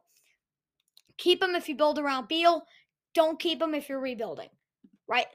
keep 1.19 1.42
him 1.42 1.54
if 1.54 1.69
you 1.69 1.76
build 1.76 1.99
around 1.99 2.28
Beal. 2.28 2.62
Don't 3.14 3.38
keep 3.38 3.61
him 3.61 3.75
if 3.75 3.88
you're 3.88 4.00
rebuilding, 4.00 4.49
right? 5.07 5.26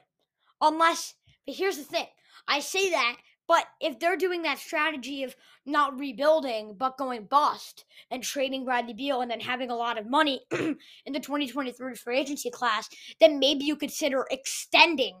Unless, 0.60 1.14
but 1.46 1.54
here's 1.54 1.76
the 1.76 1.84
thing: 1.84 2.06
I 2.48 2.60
say 2.60 2.90
that 2.90 3.16
but 3.48 3.64
if 3.80 3.98
they're 3.98 4.16
doing 4.16 4.42
that 4.42 4.58
strategy 4.58 5.24
of 5.24 5.34
not 5.64 5.98
rebuilding 5.98 6.74
but 6.78 6.98
going 6.98 7.24
bust 7.24 7.86
and 8.10 8.22
trading 8.22 8.64
Bradley 8.64 8.92
Beal 8.92 9.22
and 9.22 9.30
then 9.30 9.40
having 9.40 9.70
a 9.70 9.76
lot 9.76 9.98
of 9.98 10.08
money 10.08 10.42
in 10.52 10.76
the 11.12 11.18
2023 11.18 11.94
free 11.94 12.18
agency 12.18 12.50
class, 12.50 12.88
then 13.20 13.38
maybe 13.38 13.64
you 13.64 13.74
consider 13.74 14.26
extending 14.30 15.18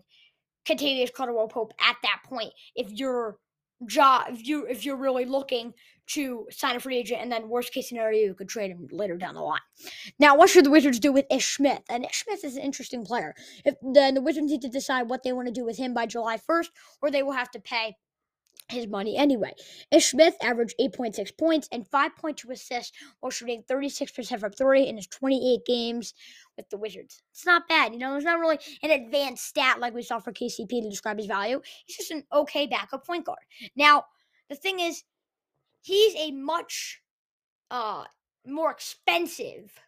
Kentavious 0.66 1.12
Caldwell 1.12 1.48
Pope 1.48 1.72
at 1.80 1.96
that 2.02 2.20
point 2.24 2.52
if 2.76 2.90
you're 2.92 3.38
job 3.86 4.24
if 4.28 4.46
you 4.46 4.66
if 4.66 4.84
you're 4.84 4.96
really 4.96 5.24
looking 5.24 5.72
to 6.08 6.46
sign 6.50 6.76
a 6.76 6.80
free 6.80 6.96
agent 6.96 7.20
and 7.20 7.30
then 7.30 7.48
worst 7.48 7.72
case 7.72 7.88
scenario 7.88 8.26
you 8.26 8.34
could 8.34 8.48
trade 8.48 8.70
him 8.70 8.88
later 8.90 9.16
down 9.16 9.34
the 9.34 9.40
line. 9.40 9.60
Now, 10.18 10.36
what 10.36 10.50
should 10.50 10.64
the 10.64 10.70
Wizards 10.70 10.98
do 10.98 11.12
with 11.12 11.26
Ish 11.30 11.56
Smith? 11.56 11.82
And 11.88 12.04
Ish 12.04 12.24
Smith 12.24 12.44
is 12.44 12.56
an 12.56 12.62
interesting 12.62 13.04
player. 13.04 13.34
If 13.64 13.74
then 13.82 14.14
the 14.14 14.22
Wizards 14.22 14.50
need 14.50 14.62
to 14.62 14.68
decide 14.68 15.08
what 15.08 15.22
they 15.22 15.32
want 15.32 15.48
to 15.48 15.52
do 15.52 15.64
with 15.64 15.76
him 15.76 15.94
by 15.94 16.06
July 16.06 16.38
1st, 16.38 16.68
or 17.02 17.10
they 17.10 17.22
will 17.22 17.32
have 17.32 17.50
to 17.52 17.60
pay 17.60 17.96
his 18.70 18.86
money 18.86 19.16
anyway. 19.16 19.52
Ish 19.90 20.10
Smith 20.10 20.34
averaged 20.42 20.74
8.6 20.80 21.36
points 21.38 21.68
and 21.72 21.88
5.2 21.88 22.50
assists 22.50 22.96
while 23.20 23.30
shooting 23.30 23.62
36% 23.68 24.40
from 24.40 24.52
three 24.52 24.86
in 24.86 24.96
his 24.96 25.06
28 25.06 25.60
games 25.66 26.14
with 26.56 26.68
the 26.68 26.76
Wizards. 26.76 27.22
It's 27.32 27.46
not 27.46 27.68
bad. 27.68 27.92
You 27.92 27.98
know, 27.98 28.16
it's 28.16 28.24
not 28.24 28.40
really 28.40 28.58
an 28.82 28.90
advanced 28.90 29.46
stat 29.46 29.80
like 29.80 29.94
we 29.94 30.02
saw 30.02 30.18
for 30.18 30.32
KCP 30.32 30.82
to 30.82 30.90
describe 30.90 31.16
his 31.16 31.26
value. 31.26 31.60
He's 31.86 31.96
just 31.96 32.10
an 32.10 32.24
okay 32.32 32.66
backup 32.66 33.06
point 33.06 33.24
guard. 33.24 33.38
Now, 33.74 34.04
the 34.50 34.56
thing 34.56 34.80
is, 34.80 35.02
he's 35.88 36.14
a 36.16 36.30
much 36.30 37.00
uh 37.70 38.04
more 38.46 38.70
expensive. 38.70 39.80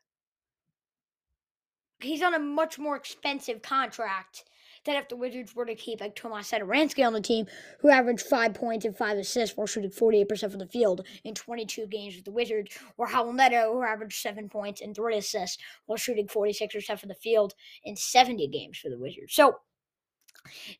He's 2.00 2.22
on 2.22 2.34
a 2.34 2.38
much 2.38 2.78
more 2.78 2.96
expensive 2.96 3.60
contract 3.60 4.44
than 4.86 4.96
if 4.96 5.08
the 5.10 5.16
Wizards 5.16 5.54
were 5.54 5.66
to 5.66 5.74
keep 5.74 6.00
like 6.00 6.16
Tomas 6.16 6.50
Satoransky 6.50 7.06
on 7.06 7.12
the 7.12 7.20
team, 7.20 7.46
who 7.80 7.90
averaged 7.90 8.22
five 8.22 8.54
points 8.54 8.86
and 8.86 8.96
five 8.96 9.18
assists 9.18 9.54
while 9.54 9.66
shooting 9.66 9.90
48% 9.90 10.50
from 10.50 10.58
the 10.58 10.66
field 10.66 11.04
in 11.22 11.34
22 11.34 11.86
games 11.86 12.16
with 12.16 12.24
the 12.24 12.30
Wizards, 12.30 12.78
or 12.96 13.06
Raul 13.06 13.34
Neto, 13.34 13.74
who 13.74 13.82
averaged 13.82 14.22
seven 14.22 14.48
points 14.48 14.80
and 14.80 14.94
three 14.94 15.18
assists 15.18 15.58
while 15.84 15.98
shooting 15.98 16.26
46% 16.26 16.98
from 16.98 17.10
the 17.10 17.14
field 17.14 17.54
in 17.84 17.96
70 17.96 18.48
games 18.48 18.78
for 18.78 18.88
the 18.88 18.98
Wizards. 18.98 19.34
So 19.34 19.58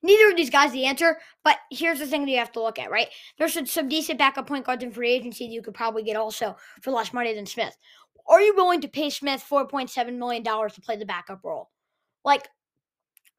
Neither 0.03 0.31
of 0.31 0.37
these 0.37 0.51
guys 0.51 0.73
the 0.73 0.87
answer, 0.87 1.19
but 1.45 1.59
here's 1.71 1.99
the 1.99 2.07
thing 2.07 2.25
that 2.25 2.31
you 2.31 2.39
have 2.39 2.53
to 2.53 2.63
look 2.63 2.79
at, 2.79 2.91
right? 2.91 3.09
There's 3.39 3.55
some, 3.55 3.67
some 3.67 3.89
decent 3.89 4.19
backup 4.19 4.47
point 4.47 4.65
guards 4.65 4.83
in 4.83 4.91
free 4.91 5.11
agency 5.11 5.47
that 5.47 5.53
you 5.53 5.63
could 5.63 5.75
probably 5.75 6.03
get 6.03 6.17
also 6.17 6.57
for 6.83 6.91
less 6.91 7.13
money 7.13 7.35
than 7.35 7.47
Smith. 7.47 7.77
Are 8.27 8.41
you 8.41 8.55
willing 8.55 8.81
to 8.83 8.89
pay 8.89 9.11
Smith 9.11 9.45
$4.7 9.49 10.17
million 10.17 10.45
to 10.45 10.81
play 10.81 10.97
the 10.97 11.07
backup 11.07 11.45
role? 11.45 11.71
Like, 12.25 12.49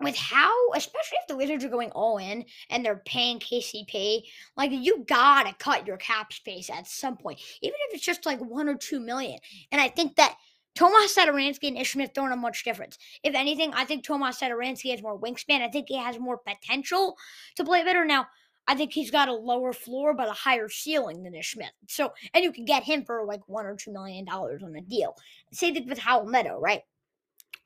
with 0.02 0.16
how, 0.16 0.52
especially 0.76 1.18
if 1.22 1.28
the 1.28 1.38
Wizards 1.38 1.64
are 1.64 1.70
going 1.70 1.92
all 1.92 2.18
in 2.18 2.46
and 2.70 2.84
they're 2.84 3.04
paying 3.06 3.40
KCP, 3.40 4.24
like 4.58 4.72
you 4.72 5.06
gotta 5.08 5.54
cut 5.60 5.86
your 5.86 5.98
cap 5.98 6.34
space 6.34 6.70
at 6.70 6.88
some 6.88 7.18
point, 7.18 7.40
even 7.62 7.76
if 7.88 7.96
it's 7.96 8.06
just 8.06 8.26
like 8.26 8.40
one 8.40 8.68
or 8.68 8.76
two 8.76 9.00
million. 9.00 9.40
And 9.72 9.80
I 9.80 9.90
think 9.90 10.16
that 10.16 10.36
Tomas 10.76 11.16
Satoransky 11.16 11.68
and 11.68 11.78
Ish 11.78 11.94
Smith 11.94 12.14
don't 12.14 12.30
have 12.30 12.40
much 12.40 12.64
difference. 12.64 12.98
If 13.24 13.36
anything, 13.36 13.74
I 13.74 13.86
think 13.86 14.04
Tomas 14.04 14.40
Satoransky 14.40 14.92
has 14.92 15.02
more 15.02 15.20
wingspan. 15.20 15.62
I 15.62 15.70
think 15.70 15.88
he 15.90 15.98
has 15.98 16.18
more 16.18 16.38
potential 16.38 17.18
to 17.56 17.64
play 17.64 17.84
better. 17.84 18.06
Now, 18.06 18.28
I 18.68 18.76
think 18.76 18.94
he's 18.94 19.12
got 19.12 19.28
a 19.28 19.34
lower 19.34 19.74
floor 19.74 20.14
but 20.14 20.30
a 20.30 20.34
higher 20.34 20.70
ceiling 20.70 21.24
than 21.24 21.36
Ish 21.36 21.54
Smith. 21.54 21.72
So, 21.88 22.14
and 22.34 22.44
you 22.44 22.52
can 22.52 22.66
get 22.66 22.84
him 22.84 23.04
for 23.04 23.26
like 23.26 23.42
one 23.48 23.66
or 23.66 23.76
two 23.76 23.92
million 23.92 24.26
dollars 24.26 24.64
on 24.64 24.76
a 24.76 24.82
deal. 24.82 25.16
Same 25.52 25.74
thing 25.74 25.88
with 25.88 26.00
Raul 26.00 26.30
Neto, 26.30 26.60
right? 26.60 26.82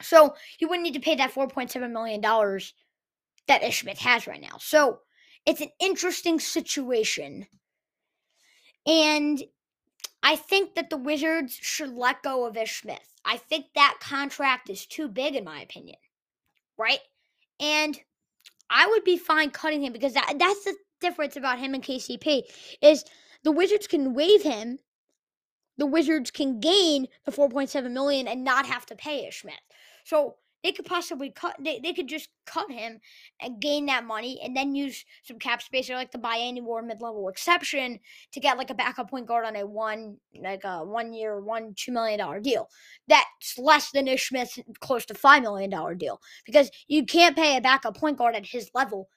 So 0.01 0.35
you 0.59 0.67
wouldn't 0.67 0.83
need 0.83 0.95
to 0.95 0.99
pay 0.99 1.15
that 1.15 1.33
$4.7 1.33 1.91
million 1.91 2.21
that 3.47 3.63
Ish 3.63 3.81
Smith 3.81 3.99
has 3.99 4.27
right 4.27 4.41
now. 4.41 4.57
So 4.59 4.99
it's 5.45 5.61
an 5.61 5.69
interesting 5.79 6.39
situation. 6.39 7.45
And 8.87 9.41
I 10.25 10.35
think 10.35 10.73
that 10.73 10.89
the 10.89 10.97
Wizards 10.97 11.53
should 11.53 11.93
let 11.93 12.23
go 12.23 12.47
of 12.47 12.57
Ish 12.57 12.81
Smith. 12.81 13.13
I 13.23 13.37
think 13.37 13.67
that 13.75 13.99
contract 14.01 14.71
is 14.71 14.87
too 14.87 15.07
big, 15.07 15.35
in 15.35 15.43
my 15.43 15.61
opinion. 15.61 15.97
Right? 16.79 16.99
And 17.59 17.99
I 18.71 18.87
would 18.87 19.03
be 19.03 19.19
fine 19.19 19.51
cutting 19.51 19.83
him 19.83 19.93
because 19.93 20.13
that, 20.13 20.33
that's 20.39 20.63
the 20.63 20.75
difference 20.99 21.35
about 21.35 21.59
him 21.59 21.75
and 21.75 21.83
KCP 21.83 22.41
is 22.81 23.05
the 23.43 23.51
Wizards 23.51 23.85
can 23.85 24.15
waive 24.15 24.41
him 24.41 24.79
the 25.77 25.85
Wizards 25.85 26.31
can 26.31 26.59
gain 26.59 27.07
the 27.25 27.31
4.7 27.31 27.91
million 27.91 28.27
and 28.27 28.43
not 28.43 28.65
have 28.65 28.85
to 28.87 28.95
pay 28.95 29.27
Ish 29.27 29.41
Smith. 29.41 29.55
So 30.05 30.37
they 30.65 30.71
could 30.71 30.85
possibly 30.85 31.29
cut 31.29 31.55
they, 31.63 31.79
they 31.79 31.93
could 31.93 32.07
just 32.07 32.29
cut 32.47 32.71
him 32.71 32.99
and 33.39 33.61
gain 33.61 33.85
that 33.85 34.03
money 34.03 34.39
and 34.43 34.57
then 34.57 34.73
use 34.73 35.05
some 35.21 35.37
cap 35.37 35.61
space 35.61 35.91
or 35.91 35.93
like 35.93 36.11
the 36.11 36.19
any 36.25 36.59
or 36.59 36.81
mid-level 36.81 37.29
exception 37.29 37.99
to 38.31 38.39
get 38.39 38.57
like 38.57 38.71
a 38.71 38.73
backup 38.73 39.07
point 39.07 39.27
guard 39.27 39.45
on 39.45 39.55
a 39.55 39.63
one 39.63 40.17
like 40.41 40.63
a 40.63 40.83
one 40.83 41.13
year 41.13 41.39
one 41.39 41.75
two 41.75 41.91
million 41.91 42.17
dollar 42.17 42.39
deal. 42.39 42.67
That's 43.07 43.59
less 43.59 43.91
than 43.91 44.07
Ish 44.07 44.29
Smith's 44.29 44.57
close 44.79 45.05
to 45.05 45.13
five 45.13 45.43
million 45.43 45.69
dollar 45.69 45.93
deal 45.93 46.19
because 46.47 46.71
you 46.87 47.05
can't 47.05 47.35
pay 47.35 47.55
a 47.55 47.61
backup 47.61 47.95
point 47.95 48.17
guard 48.17 48.35
at 48.35 48.47
his 48.47 48.71
level 48.73 49.07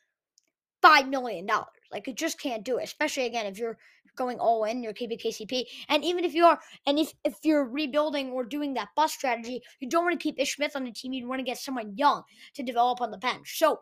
five 0.83 1.09
million 1.09 1.47
dollars. 1.47 1.69
Like 1.91 2.07
you 2.07 2.13
just 2.13 2.39
can't 2.39 2.63
do 2.63 2.77
it 2.77 2.85
especially 2.85 3.25
again 3.25 3.47
if 3.47 3.59
you're 3.59 3.79
going 4.19 4.39
all 4.39 4.65
in, 4.65 4.83
you're 4.83 4.93
keeping 4.93 5.19
KCP. 5.19 5.65
And 5.89 6.05
even 6.05 6.25
if 6.25 6.35
you 6.35 6.45
are, 6.45 6.59
and 6.87 6.99
if, 6.99 7.13
if 7.25 7.37
you're 7.43 7.65
rebuilding 7.65 8.31
or 8.31 8.45
doing 8.45 8.75
that 8.75 8.89
bus 8.97 9.13
strategy, 9.13 9.63
you 9.81 9.89
don't 9.89 10.05
want 10.05 10.19
to 10.19 10.23
keep 10.23 10.39
Ish 10.39 10.57
Smith 10.57 10.77
on 10.77 10.85
the 10.85 10.93
team. 10.93 11.13
You 11.13 11.27
want 11.29 11.39
to 11.39 11.45
get 11.45 11.59
someone 11.59 11.97
young 11.97 12.23
to 12.55 12.63
develop 12.63 13.01
on 13.01 13.11
the 13.11 13.19
bench. 13.19 13.59
So 13.59 13.81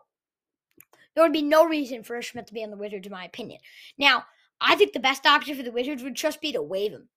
there 1.15 1.23
would 1.23 1.33
be 1.33 1.41
no 1.41 1.65
reason 1.65 2.03
for 2.03 2.17
Ish 2.17 2.31
Smith 2.31 2.45
to 2.45 2.53
be 2.53 2.63
on 2.63 2.69
the 2.69 2.77
Wizards, 2.77 3.07
in 3.07 3.11
my 3.11 3.25
opinion. 3.25 3.59
Now, 3.97 4.23
I 4.61 4.75
think 4.75 4.93
the 4.93 4.99
best 4.99 5.25
option 5.25 5.55
for 5.55 5.63
the 5.63 5.71
Wizards 5.71 6.03
would 6.03 6.15
just 6.15 6.39
be 6.41 6.51
to 6.53 6.61
waive 6.61 6.91
him 6.91 7.09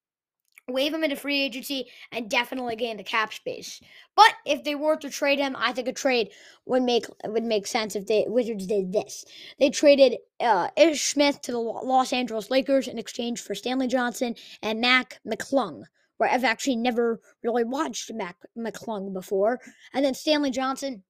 waive 0.72 0.94
him 0.94 1.04
into 1.04 1.16
free 1.16 1.42
agency 1.42 1.86
and 2.12 2.30
definitely 2.30 2.76
gain 2.76 2.96
the 2.96 3.02
cap 3.02 3.32
space. 3.32 3.80
But 4.16 4.34
if 4.46 4.64
they 4.64 4.74
were 4.74 4.96
to 4.96 5.10
trade 5.10 5.38
him, 5.38 5.56
I 5.58 5.72
think 5.72 5.88
a 5.88 5.92
trade 5.92 6.30
would 6.66 6.82
make 6.82 7.06
would 7.24 7.44
make 7.44 7.66
sense 7.66 7.96
if 7.96 8.06
the 8.06 8.24
Wizards 8.28 8.66
did 8.66 8.92
this. 8.92 9.24
They 9.58 9.70
traded 9.70 10.18
uh, 10.40 10.68
Ish 10.76 11.02
Smith 11.02 11.40
to 11.42 11.52
the 11.52 11.58
Los 11.58 12.12
Angeles 12.12 12.50
Lakers 12.50 12.88
in 12.88 12.98
exchange 12.98 13.40
for 13.40 13.54
Stanley 13.54 13.86
Johnson 13.86 14.34
and 14.62 14.80
Mac 14.80 15.20
McClung. 15.26 15.82
Where 16.16 16.30
I've 16.30 16.44
actually 16.44 16.76
never 16.76 17.18
really 17.42 17.64
watched 17.64 18.12
Mac 18.12 18.36
McClung 18.56 19.14
before, 19.14 19.58
and 19.94 20.04
then 20.04 20.12
Stanley 20.12 20.50
Johnson 20.50 21.02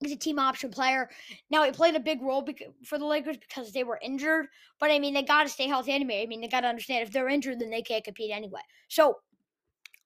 He's 0.00 0.12
a 0.12 0.16
team 0.16 0.38
option 0.38 0.70
player. 0.70 1.08
Now 1.50 1.64
he 1.64 1.70
played 1.70 1.94
a 1.94 2.00
big 2.00 2.20
role 2.20 2.46
for 2.84 2.98
the 2.98 3.06
Lakers 3.06 3.36
because 3.38 3.72
they 3.72 3.84
were 3.84 3.98
injured, 4.02 4.46
but 4.80 4.90
I 4.90 4.98
mean 4.98 5.14
they 5.14 5.22
got 5.22 5.44
to 5.44 5.48
stay 5.48 5.66
healthy 5.66 5.92
anyway. 5.92 6.22
I 6.22 6.26
mean 6.26 6.40
they 6.40 6.48
got 6.48 6.60
to 6.62 6.68
understand 6.68 7.06
if 7.06 7.12
they're 7.12 7.28
injured, 7.28 7.60
then 7.60 7.70
they 7.70 7.82
can't 7.82 8.04
compete 8.04 8.32
anyway. 8.32 8.60
So, 8.88 9.18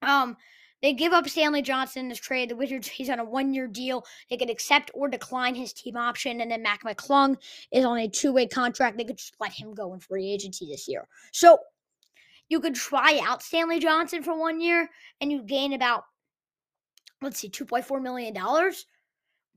um, 0.02 0.37
they 0.80 0.92
give 0.92 1.12
up 1.12 1.28
Stanley 1.28 1.62
Johnson 1.62 2.02
in 2.02 2.09
this 2.09 2.21
trade. 2.21 2.50
The 2.50 2.57
Wizards, 2.57 2.87
he's 2.87 3.11
on 3.11 3.18
a 3.18 3.25
one-year 3.25 3.66
deal. 3.66 4.04
They 4.30 4.37
could 4.37 4.50
accept 4.50 4.92
or 4.95 5.09
decline 5.09 5.57
his 5.57 5.73
team 5.73 5.97
option, 5.97 6.40
and 6.40 6.50
then 6.50 6.62
Mac 6.62 6.85
McClung 6.85 7.37
is 7.73 7.85
on 7.85 7.99
a 7.99 8.09
two-way 8.09 8.47
contract. 8.47 8.97
They 8.97 9.04
could 9.04 9.18
just 9.18 9.35
let 9.40 9.52
him 9.52 9.75
go 9.75 9.92
in 9.92 9.99
free 9.99 10.30
agency 10.30 10.66
this 10.66 10.87
year. 10.87 11.09
So 11.33 11.59
you 12.49 12.61
could 12.61 12.76
try 12.76 13.21
out 13.25 13.42
Stanley 13.42 13.80
Johnson 13.80 14.23
for 14.23 14.38
one 14.38 14.61
year, 14.61 14.88
and 15.21 15.33
you 15.33 15.42
gain 15.42 15.73
about 15.73 16.04
let's 17.21 17.40
see, 17.40 17.49
two 17.49 17.64
point 17.64 17.85
four 17.85 18.00
million 18.00 18.33
dollars 18.33 18.87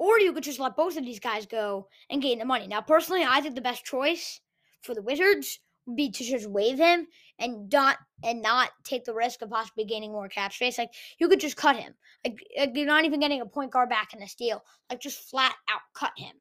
or 0.01 0.19
you 0.19 0.33
could 0.33 0.41
just 0.41 0.59
let 0.59 0.75
both 0.75 0.97
of 0.97 1.05
these 1.05 1.19
guys 1.19 1.45
go 1.45 1.87
and 2.09 2.23
gain 2.23 2.39
the 2.39 2.45
money. 2.45 2.65
Now, 2.65 2.81
personally, 2.81 3.23
I 3.23 3.39
think 3.39 3.53
the 3.53 3.61
best 3.61 3.85
choice 3.85 4.39
for 4.81 4.95
the 4.95 5.01
Wizards 5.03 5.59
would 5.85 5.95
be 5.95 6.09
to 6.09 6.23
just 6.23 6.49
waive 6.49 6.79
him 6.79 7.05
and 7.37 7.71
not 7.71 7.97
and 8.23 8.41
not 8.41 8.71
take 8.83 9.05
the 9.05 9.13
risk 9.13 9.43
of 9.43 9.51
possibly 9.51 9.85
gaining 9.85 10.11
more 10.11 10.27
cap 10.27 10.53
space. 10.53 10.79
Like 10.79 10.89
you 11.19 11.29
could 11.29 11.39
just 11.39 11.55
cut 11.55 11.75
him. 11.75 11.93
Like, 12.25 12.39
like 12.57 12.71
you're 12.73 12.87
not 12.87 13.05
even 13.05 13.19
getting 13.19 13.41
a 13.41 13.45
point 13.45 13.69
guard 13.69 13.89
back 13.89 14.15
in 14.15 14.19
this 14.19 14.33
deal. 14.33 14.63
Like 14.89 15.01
just 15.01 15.29
flat 15.29 15.53
out 15.69 15.81
cut 15.93 16.13
him. 16.17 16.33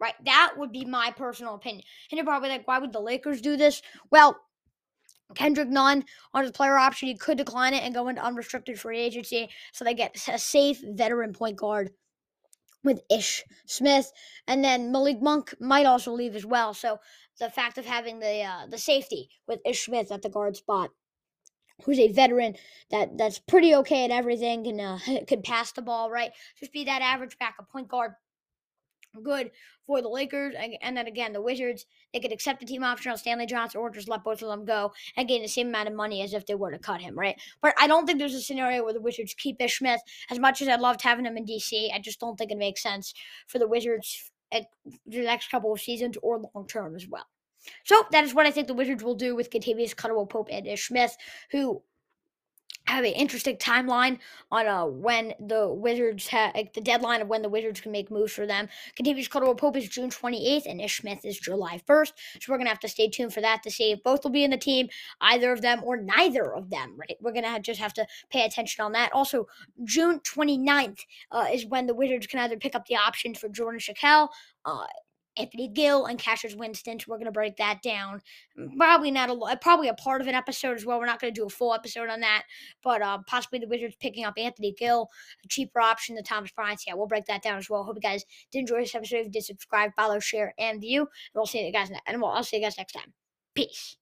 Right? 0.00 0.14
That 0.24 0.54
would 0.56 0.72
be 0.72 0.86
my 0.86 1.12
personal 1.14 1.56
opinion. 1.56 1.84
And 2.10 2.16
you're 2.16 2.24
probably 2.24 2.48
like, 2.48 2.66
why 2.66 2.78
would 2.78 2.94
the 2.94 3.00
Lakers 3.00 3.42
do 3.42 3.58
this? 3.58 3.82
Well, 4.10 4.38
Kendrick 5.34 5.68
Nunn 5.68 6.04
on 6.32 6.42
his 6.42 6.52
player 6.52 6.78
option, 6.78 7.08
he 7.08 7.18
could 7.18 7.36
decline 7.36 7.74
it 7.74 7.82
and 7.82 7.94
go 7.94 8.08
into 8.08 8.24
unrestricted 8.24 8.80
free 8.80 9.00
agency. 9.00 9.50
So 9.74 9.84
they 9.84 9.92
get 9.92 10.16
a 10.26 10.38
safe 10.38 10.80
veteran 10.82 11.34
point 11.34 11.56
guard 11.58 11.90
with 12.84 13.00
Ish 13.10 13.44
Smith, 13.66 14.12
and 14.46 14.62
then 14.62 14.92
Malik 14.92 15.20
Monk 15.20 15.54
might 15.60 15.86
also 15.86 16.12
leave 16.12 16.36
as 16.36 16.46
well. 16.46 16.74
So 16.74 17.00
the 17.40 17.50
fact 17.50 17.78
of 17.78 17.86
having 17.86 18.20
the 18.20 18.42
uh, 18.42 18.66
the 18.68 18.78
safety 18.78 19.30
with 19.48 19.60
Ish 19.64 19.86
Smith 19.86 20.12
at 20.12 20.22
the 20.22 20.28
guard 20.28 20.56
spot, 20.56 20.90
who's 21.84 21.98
a 21.98 22.12
veteran 22.12 22.54
that 22.90 23.16
that's 23.18 23.38
pretty 23.38 23.74
okay 23.76 24.04
at 24.04 24.10
everything, 24.10 24.64
can 24.64 24.80
uh, 24.80 24.98
can 25.26 25.42
pass 25.42 25.72
the 25.72 25.82
ball 25.82 26.10
right, 26.10 26.30
just 26.60 26.72
be 26.72 26.84
that 26.84 27.02
average 27.02 27.38
backup 27.38 27.70
point 27.70 27.88
guard 27.88 28.12
good 29.22 29.50
for 29.86 30.02
the 30.02 30.08
Lakers. 30.08 30.54
And 30.82 30.96
then 30.96 31.06
again, 31.06 31.32
the 31.32 31.42
Wizards, 31.42 31.86
they 32.12 32.20
could 32.20 32.32
accept 32.32 32.60
the 32.60 32.66
team 32.66 32.82
option 32.82 33.12
on 33.12 33.18
Stanley 33.18 33.46
Johnson 33.46 33.80
or 33.80 33.90
just 33.90 34.08
let 34.08 34.24
both 34.24 34.42
of 34.42 34.48
them 34.48 34.64
go 34.64 34.92
and 35.16 35.28
gain 35.28 35.42
the 35.42 35.48
same 35.48 35.68
amount 35.68 35.88
of 35.88 35.94
money 35.94 36.22
as 36.22 36.34
if 36.34 36.46
they 36.46 36.54
were 36.54 36.70
to 36.70 36.78
cut 36.78 37.00
him, 37.00 37.18
right? 37.18 37.40
But 37.60 37.74
I 37.78 37.86
don't 37.86 38.06
think 38.06 38.18
there's 38.18 38.34
a 38.34 38.40
scenario 38.40 38.82
where 38.84 38.92
the 38.92 39.00
Wizards 39.00 39.34
keep 39.34 39.60
Ish 39.60 39.78
Smith. 39.78 40.00
As 40.30 40.38
much 40.38 40.62
as 40.62 40.68
I 40.68 40.76
loved 40.76 41.02
having 41.02 41.26
him 41.26 41.36
in 41.36 41.44
DC, 41.44 41.90
I 41.94 41.98
just 41.98 42.20
don't 42.20 42.36
think 42.36 42.50
it 42.50 42.58
makes 42.58 42.82
sense 42.82 43.14
for 43.46 43.58
the 43.58 43.68
Wizards 43.68 44.30
at 44.52 44.66
the 45.06 45.20
next 45.20 45.50
couple 45.50 45.72
of 45.72 45.80
seasons 45.80 46.16
or 46.22 46.38
long 46.54 46.66
term 46.66 46.96
as 46.96 47.06
well. 47.08 47.26
So 47.84 48.04
that 48.10 48.24
is 48.24 48.34
what 48.34 48.46
I 48.46 48.50
think 48.50 48.66
the 48.66 48.74
Wizards 48.74 49.02
will 49.02 49.14
do 49.14 49.34
with 49.34 49.50
Kentavious 49.50 49.96
Caldwell 49.96 50.26
Pope 50.26 50.48
and 50.50 50.66
Ish 50.66 50.88
Smith, 50.88 51.16
who 51.50 51.82
have 52.86 53.04
an 53.04 53.12
interesting 53.12 53.56
timeline 53.56 54.18
on 54.50 54.66
uh, 54.66 54.84
when 54.84 55.32
the 55.40 55.68
Wizards 55.68 56.26
have 56.28 56.54
like 56.54 56.74
the 56.74 56.80
deadline 56.80 57.22
of 57.22 57.28
when 57.28 57.42
the 57.42 57.48
Wizards 57.48 57.80
can 57.80 57.92
make 57.92 58.10
moves 58.10 58.32
for 58.32 58.46
them. 58.46 58.68
Kentavious 58.98 59.28
Caldwell 59.28 59.54
Pope 59.54 59.76
is 59.76 59.88
June 59.88 60.10
28th 60.10 60.66
and 60.66 60.80
Ish 60.80 61.00
Smith 61.00 61.24
is 61.24 61.38
July 61.38 61.80
1st. 61.88 62.12
So 62.40 62.52
we're 62.52 62.58
gonna 62.58 62.70
have 62.70 62.80
to 62.80 62.88
stay 62.88 63.08
tuned 63.08 63.32
for 63.32 63.40
that 63.40 63.62
to 63.62 63.70
see 63.70 63.92
if 63.92 64.02
both 64.02 64.24
will 64.24 64.30
be 64.30 64.44
in 64.44 64.50
the 64.50 64.58
team, 64.58 64.88
either 65.20 65.52
of 65.52 65.62
them 65.62 65.80
or 65.82 65.96
neither 65.96 66.54
of 66.54 66.70
them. 66.70 66.94
Right? 66.96 67.16
We're 67.20 67.32
gonna 67.32 67.60
just 67.60 67.80
have 67.80 67.94
to 67.94 68.06
pay 68.30 68.44
attention 68.44 68.84
on 68.84 68.92
that. 68.92 69.12
Also, 69.12 69.46
June 69.84 70.20
29th 70.20 71.00
uh, 71.32 71.46
is 71.50 71.66
when 71.66 71.86
the 71.86 71.94
Wizards 71.94 72.26
can 72.26 72.40
either 72.40 72.56
pick 72.56 72.74
up 72.74 72.86
the 72.86 72.96
options 72.96 73.38
for 73.38 73.48
Jordan 73.48 73.80
Schakel. 73.80 74.28
Uh, 74.64 74.86
Anthony 75.36 75.68
Gill 75.68 76.06
and 76.06 76.18
Cassius 76.18 76.54
Winston. 76.54 76.98
So 76.98 77.06
we're 77.08 77.16
going 77.16 77.26
to 77.26 77.32
break 77.32 77.56
that 77.56 77.82
down. 77.82 78.20
Probably 78.76 79.10
not 79.10 79.30
a 79.30 79.56
probably 79.60 79.88
a 79.88 79.94
part 79.94 80.20
of 80.20 80.26
an 80.26 80.34
episode 80.34 80.76
as 80.76 80.86
well. 80.86 80.98
We're 80.98 81.06
not 81.06 81.20
going 81.20 81.32
to 81.32 81.40
do 81.40 81.46
a 81.46 81.50
full 81.50 81.74
episode 81.74 82.08
on 82.08 82.20
that, 82.20 82.44
but 82.82 83.02
uh, 83.02 83.18
possibly 83.26 83.58
the 83.58 83.68
Wizards 83.68 83.96
picking 84.00 84.24
up 84.24 84.34
Anthony 84.38 84.74
Gill, 84.78 85.08
a 85.44 85.48
cheaper 85.48 85.80
option 85.80 86.14
than 86.14 86.24
Thomas 86.24 86.52
Bryant. 86.52 86.82
Yeah, 86.86 86.94
we'll 86.94 87.06
break 87.06 87.26
that 87.26 87.42
down 87.42 87.58
as 87.58 87.68
well. 87.68 87.84
Hope 87.84 87.96
you 87.96 88.00
guys 88.00 88.24
did 88.50 88.60
enjoy 88.60 88.80
this 88.80 88.94
episode. 88.94 89.16
If 89.18 89.26
you 89.26 89.32
did, 89.32 89.44
subscribe, 89.44 89.92
follow, 89.96 90.20
share, 90.20 90.54
and 90.58 90.80
view. 90.80 91.00
And 91.02 91.08
we'll 91.34 91.46
see 91.46 91.64
you 91.64 91.72
guys. 91.72 91.90
And 92.06 92.20
we'll, 92.20 92.30
I'll 92.30 92.44
see 92.44 92.56
you 92.58 92.62
guys 92.62 92.78
next 92.78 92.92
time. 92.92 93.12
Peace. 93.54 93.96